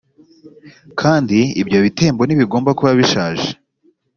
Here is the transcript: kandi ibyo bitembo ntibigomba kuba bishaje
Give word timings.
kandi 1.01 1.39
ibyo 1.61 1.79
bitembo 1.85 2.21
ntibigomba 2.25 2.69
kuba 2.77 2.91
bishaje 2.99 3.49